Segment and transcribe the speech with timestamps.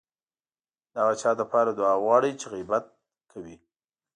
[0.91, 2.85] د هغه چا لپاره دعا وغواړئ چې غيبت
[3.31, 3.55] کړی.